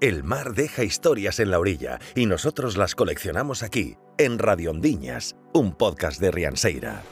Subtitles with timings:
[0.00, 5.74] El mar deja historias en la orilla y nosotros las coleccionamos aquí, en Radiondiñas, un
[5.74, 7.02] podcast de Rianseira.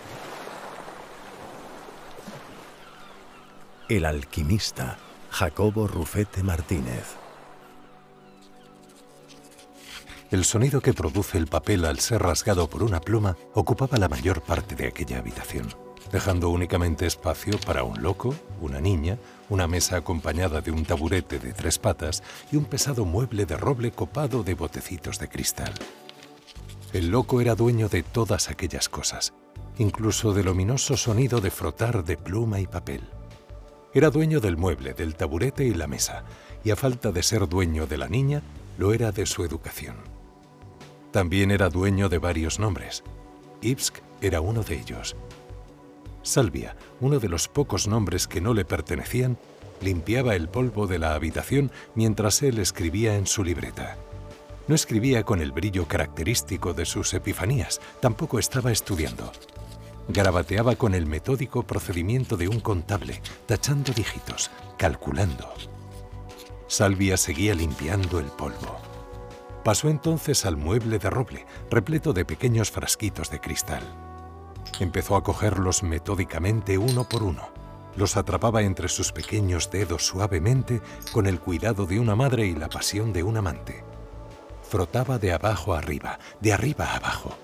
[3.88, 4.99] El alquimista,
[5.30, 7.17] Jacobo Rufete Martínez.
[10.30, 14.43] El sonido que produce el papel al ser rasgado por una pluma ocupaba la mayor
[14.43, 15.66] parte de aquella habitación,
[16.13, 19.19] dejando únicamente espacio para un loco, una niña,
[19.49, 23.91] una mesa acompañada de un taburete de tres patas y un pesado mueble de roble
[23.91, 25.73] copado de botecitos de cristal.
[26.93, 29.35] El loco era dueño de todas aquellas cosas,
[29.79, 33.03] incluso del ominoso sonido de frotar de pluma y papel.
[33.92, 36.25] Era dueño del mueble, del taburete y la mesa,
[36.65, 38.42] y a falta de ser dueño de la niña,
[38.78, 39.97] lo era de su educación.
[41.12, 43.03] También era dueño de varios nombres.
[43.62, 45.17] Ibsk era uno de ellos.
[46.27, 49.39] Salvia, uno de los pocos nombres que no le pertenecían,
[49.80, 53.97] limpiaba el polvo de la habitación mientras él escribía en su libreta.
[54.67, 59.31] No escribía con el brillo característico de sus epifanías, tampoco estaba estudiando.
[60.09, 65.53] Garabateaba con el metódico procedimiento de un contable, tachando dígitos, calculando.
[66.67, 68.81] Salvia seguía limpiando el polvo.
[69.62, 73.84] Pasó entonces al mueble de roble, repleto de pequeños frasquitos de cristal.
[74.79, 77.49] Empezó a cogerlos metódicamente uno por uno.
[77.97, 80.83] Los atrapaba entre sus pequeños dedos suavemente
[81.13, 83.85] con el cuidado de una madre y la pasión de un amante.
[84.63, 87.35] Frotaba de abajo arriba, de arriba a abajo.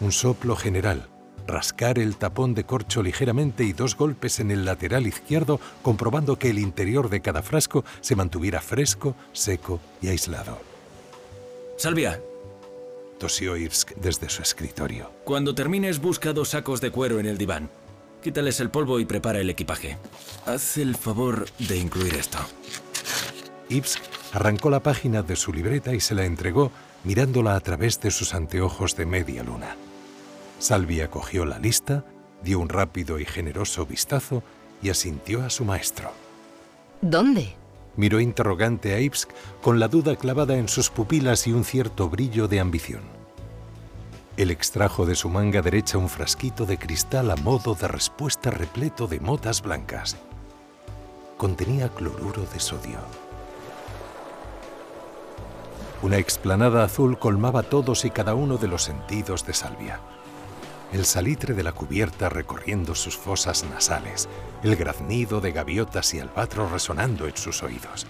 [0.00, 1.08] Un soplo general,
[1.46, 6.50] rascar el tapón de corcho ligeramente y dos golpes en el lateral izquierdo, comprobando que
[6.50, 10.58] el interior de cada frasco se mantuviera fresco, seco y aislado.
[11.76, 12.20] Salvia.
[13.18, 15.10] Tosió Irsk desde su escritorio.
[15.24, 17.70] Cuando termines, busca dos sacos de cuero en el diván.
[18.22, 19.98] Quítales el polvo y prepara el equipaje.
[20.46, 22.38] Haz el favor de incluir esto.
[23.68, 23.98] Ibs
[24.32, 26.72] arrancó la página de su libreta y se la entregó
[27.04, 29.76] mirándola a través de sus anteojos de media luna.
[30.58, 32.04] Salvia cogió la lista,
[32.42, 34.42] dio un rápido y generoso vistazo
[34.82, 36.12] y asintió a su maestro.
[37.00, 37.54] ¿Dónde?
[37.98, 39.28] Miró interrogante a Ibsk
[39.60, 43.02] con la duda clavada en sus pupilas y un cierto brillo de ambición.
[44.36, 49.08] Él extrajo de su manga derecha un frasquito de cristal a modo de respuesta repleto
[49.08, 50.16] de motas blancas.
[51.36, 53.00] Contenía cloruro de sodio.
[56.00, 60.00] Una explanada azul colmaba todos y cada uno de los sentidos de Salvia
[60.92, 64.28] el salitre de la cubierta recorriendo sus fosas nasales,
[64.62, 68.06] el graznido de gaviotas y albatros resonando en sus oídos.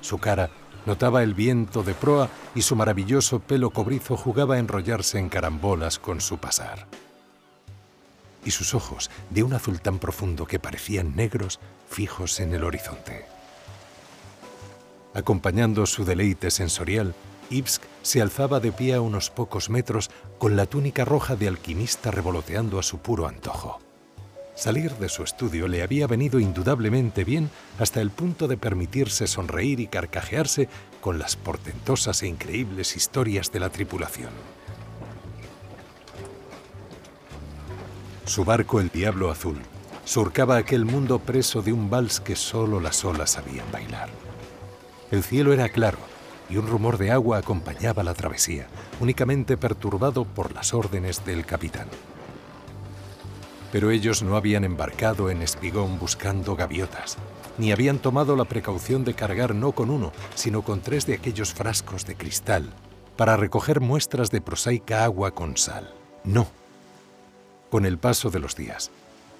[0.00, 0.50] Su cara
[0.86, 5.98] notaba el viento de proa y su maravilloso pelo cobrizo jugaba a enrollarse en carambolas
[5.98, 6.86] con su pasar.
[8.44, 13.26] Y sus ojos, de un azul tan profundo que parecían negros, fijos en el horizonte.
[15.14, 17.14] Acompañando su deleite sensorial,
[17.50, 22.10] Ibsk se alzaba de pie a unos pocos metros con la túnica roja de alquimista
[22.10, 23.80] revoloteando a su puro antojo.
[24.54, 27.48] Salir de su estudio le había venido indudablemente bien
[27.78, 30.68] hasta el punto de permitirse sonreír y carcajearse
[31.00, 34.30] con las portentosas e increíbles historias de la tripulación.
[38.26, 39.58] Su barco, el Diablo Azul,
[40.04, 44.10] surcaba aquel mundo preso de un vals que solo las olas sabían bailar.
[45.10, 45.98] El cielo era claro
[46.48, 48.66] y un rumor de agua acompañaba la travesía,
[49.00, 51.88] únicamente perturbado por las órdenes del capitán.
[53.70, 57.18] Pero ellos no habían embarcado en espigón buscando gaviotas,
[57.58, 61.52] ni habían tomado la precaución de cargar no con uno, sino con tres de aquellos
[61.52, 62.72] frascos de cristal,
[63.16, 65.92] para recoger muestras de prosaica agua con sal.
[66.24, 66.46] No.
[67.68, 68.90] Con el paso de los días,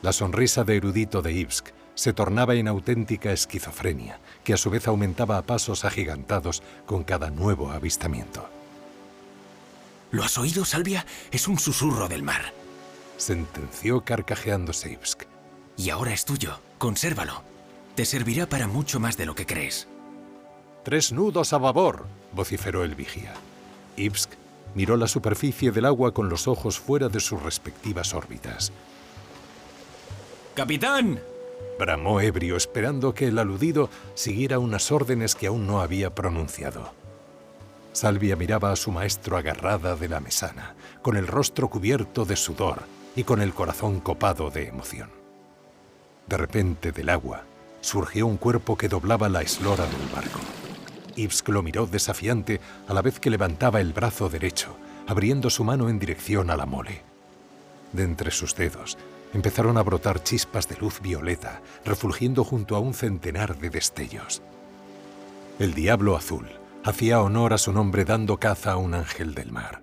[0.03, 4.87] la sonrisa de erudito de Ibsk se tornaba en auténtica esquizofrenia, que a su vez
[4.87, 8.49] aumentaba a pasos agigantados con cada nuevo avistamiento.
[10.13, 11.05] ¿Lo has oído, Salvia?
[11.33, 12.53] Es un susurro del mar.
[13.17, 15.25] Sentenció carcajeando Seivsk.
[15.77, 16.61] Y ahora es tuyo.
[16.79, 17.43] Consérvalo.
[17.97, 19.89] Te servirá para mucho más de lo que crees.
[20.85, 23.35] Tres nudos a babor, vociferó el vigía.
[23.97, 24.31] Ibsk
[24.77, 28.71] miró la superficie del agua con los ojos fuera de sus respectivas órbitas.
[30.55, 31.19] ¡Capitán!
[31.79, 36.93] Bramó ebrio esperando que el aludido siguiera unas órdenes que aún no había pronunciado.
[37.93, 42.83] Salvia miraba a su maestro agarrada de la mesana, con el rostro cubierto de sudor
[43.17, 45.11] y con el corazón copado de emoción.
[46.27, 47.45] De repente del agua
[47.81, 50.41] surgió un cuerpo que doblaba la eslora del barco.
[51.17, 54.77] Ibsk lo miró desafiante a la vez que levantaba el brazo derecho,
[55.07, 57.03] abriendo su mano en dirección a la mole.
[57.93, 58.99] De entre sus dedos
[59.35, 64.43] empezaron a brotar chispas de luz violeta, refulgiendo junto a un centenar de destellos.
[65.59, 66.49] El Diablo Azul
[66.85, 69.83] hacía honor a su nombre dando caza a un ángel del mar.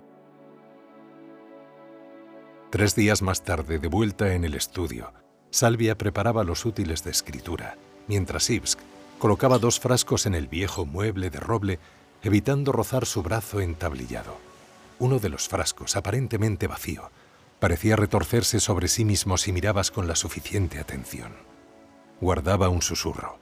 [2.70, 5.12] Tres días más tarde, de vuelta en el estudio,
[5.50, 7.76] Salvia preparaba los útiles de escritura,
[8.08, 8.78] mientras Ibsk
[9.18, 11.78] colocaba dos frascos en el viejo mueble de roble,
[12.22, 14.36] evitando rozar su brazo entablillado.
[14.98, 17.10] Uno de los frascos, aparentemente vacío,
[17.58, 21.34] parecía retorcerse sobre sí mismo si mirabas con la suficiente atención.
[22.20, 23.38] Guardaba un susurro.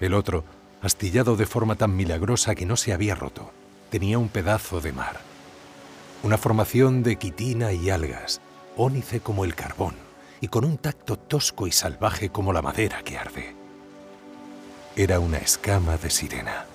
[0.00, 0.44] El otro,
[0.82, 3.50] astillado de forma tan milagrosa que no se había roto,
[3.90, 5.20] tenía un pedazo de mar.
[6.22, 8.40] Una formación de quitina y algas,
[8.76, 9.94] ónice como el carbón,
[10.40, 13.54] y con un tacto tosco y salvaje como la madera que arde.
[14.96, 16.66] Era una escama de sirena.